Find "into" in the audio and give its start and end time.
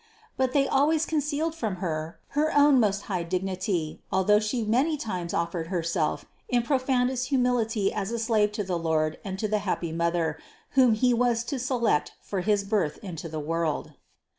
13.03-13.29